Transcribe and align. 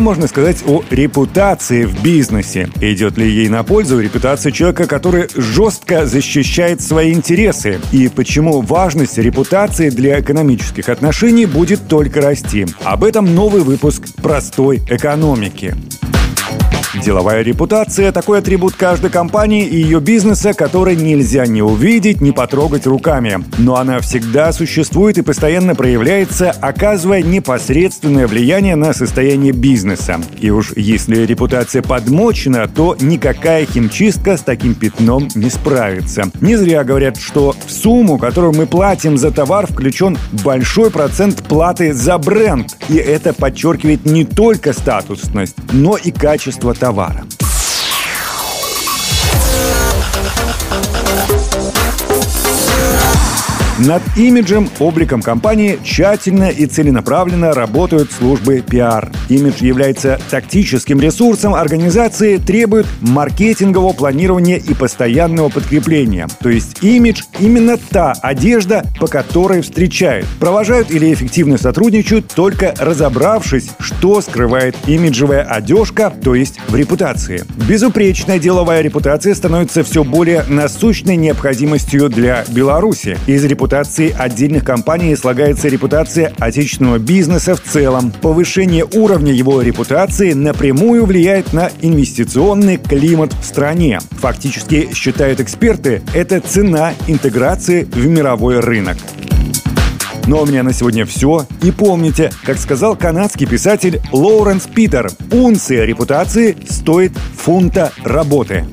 Можно 0.00 0.26
сказать 0.26 0.62
о 0.66 0.82
репутации 0.90 1.84
в 1.84 2.02
бизнесе? 2.02 2.70
Идет 2.80 3.18
ли 3.18 3.28
ей 3.28 3.48
на 3.48 3.62
пользу 3.62 4.00
репутация 4.00 4.52
человека, 4.52 4.86
который 4.86 5.28
жестко 5.34 6.06
защищает 6.06 6.80
свои 6.80 7.12
интересы? 7.12 7.78
И 7.92 8.08
почему 8.08 8.62
важность 8.62 9.18
репутации 9.18 9.90
для 9.90 10.20
экономических 10.20 10.88
отношений 10.88 11.46
будет 11.46 11.88
только 11.88 12.20
расти? 12.20 12.66
Об 12.84 13.04
этом 13.04 13.34
новый 13.34 13.62
выпуск 13.62 14.04
«Простой 14.22 14.80
экономики». 14.88 15.74
Деловая 17.02 17.42
репутация– 17.42 18.10
такой 18.12 18.40
атрибут 18.40 18.74
каждой 18.74 19.10
компании 19.10 19.64
и 19.64 19.76
ее 19.76 20.00
бизнеса, 20.00 20.52
который 20.52 20.96
нельзя 20.96 21.46
не 21.46 21.62
увидеть, 21.62 22.20
не 22.20 22.32
потрогать 22.32 22.86
руками. 22.86 23.44
Но 23.56 23.76
она 23.76 24.00
всегда 24.00 24.52
существует 24.52 25.16
и 25.16 25.22
постоянно 25.22 25.76
проявляется, 25.76 26.50
оказывая 26.50 27.22
непосредственное 27.22 28.26
влияние 28.26 28.74
на 28.74 28.92
состояние 28.92 29.52
бизнеса. 29.52 30.20
И 30.40 30.50
уж 30.50 30.72
если 30.74 31.24
репутация 31.24 31.82
подмочена, 31.82 32.66
то 32.66 32.96
никакая 33.00 33.64
химчистка 33.64 34.36
с 34.36 34.40
таким 34.40 34.74
пятном 34.74 35.28
не 35.36 35.50
справится. 35.50 36.24
Не 36.40 36.56
зря 36.56 36.82
говорят, 36.82 37.16
что 37.16 37.54
в 37.64 37.70
сумму, 37.70 38.18
которую 38.18 38.54
мы 38.54 38.66
платим 38.66 39.16
за 39.16 39.30
товар, 39.30 39.68
включен 39.68 40.18
большой 40.44 40.90
процент 40.90 41.44
платы 41.44 41.94
за 41.94 42.18
бренд. 42.18 42.76
И 42.88 42.96
это 42.96 43.32
подчеркивает 43.32 44.04
не 44.04 44.24
только 44.24 44.72
статусность, 44.72 45.54
но 45.72 45.96
и 45.96 46.10
качество 46.10 46.74
товара. 46.74 46.87
товара. 46.88 47.22
Над 53.86 54.02
имиджем, 54.16 54.68
обликом 54.80 55.22
компании 55.22 55.78
тщательно 55.84 56.48
и 56.48 56.66
целенаправленно 56.66 57.52
работают 57.52 58.10
службы 58.10 58.60
пиар. 58.60 59.12
Имидж 59.28 59.62
является 59.62 60.18
тактическим 60.30 61.00
ресурсом 61.00 61.54
организации, 61.54 62.38
требует 62.38 62.86
маркетингового 63.00 63.92
планирования 63.92 64.56
и 64.56 64.74
постоянного 64.74 65.48
подкрепления. 65.48 66.26
То 66.40 66.48
есть 66.48 66.82
имидж– 66.82 67.22
именно 67.38 67.76
та 67.76 68.14
одежда, 68.20 68.82
по 68.98 69.06
которой 69.06 69.62
встречают. 69.62 70.26
Провожают 70.40 70.90
или 70.90 71.14
эффективно 71.14 71.56
сотрудничают, 71.56 72.26
только 72.34 72.74
разобравшись, 72.80 73.70
что 73.78 74.20
скрывает 74.22 74.74
имиджевая 74.88 75.42
одежка, 75.44 76.12
то 76.24 76.34
есть 76.34 76.58
в 76.66 76.74
репутации. 76.74 77.44
Безупречная 77.68 78.40
деловая 78.40 78.80
репутация 78.80 79.36
становится 79.36 79.84
все 79.84 80.02
более 80.02 80.42
насущной 80.48 81.14
необходимостью 81.14 82.08
для 82.08 82.44
Беларуси. 82.48 83.16
Из 83.28 83.44
репутации 83.44 83.67
репутации 83.68 84.16
отдельных 84.18 84.64
компаний 84.64 85.14
слагается 85.14 85.68
репутация 85.68 86.32
отечественного 86.38 86.98
бизнеса 86.98 87.54
в 87.54 87.60
целом. 87.60 88.10
Повышение 88.22 88.86
уровня 88.94 89.30
его 89.30 89.60
репутации 89.60 90.32
напрямую 90.32 91.04
влияет 91.04 91.52
на 91.52 91.70
инвестиционный 91.82 92.78
климат 92.78 93.34
в 93.34 93.44
стране. 93.44 94.00
Фактически, 94.12 94.88
считают 94.94 95.40
эксперты, 95.40 96.00
это 96.14 96.40
цена 96.40 96.94
интеграции 97.08 97.84
в 97.84 98.06
мировой 98.06 98.60
рынок. 98.60 98.96
Ну 100.26 100.38
а 100.38 100.42
у 100.44 100.46
меня 100.46 100.62
на 100.62 100.72
сегодня 100.72 101.04
все. 101.04 101.46
И 101.62 101.70
помните, 101.70 102.32
как 102.44 102.56
сказал 102.56 102.96
канадский 102.96 103.46
писатель 103.46 104.00
Лоуренс 104.12 104.66
Питер, 104.66 105.10
унция 105.30 105.84
репутации 105.84 106.56
стоит 106.70 107.12
фунта 107.36 107.92
работы. 108.02 108.64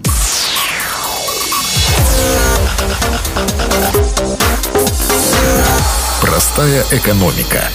Простая 6.35 6.84
экономика. 6.91 7.72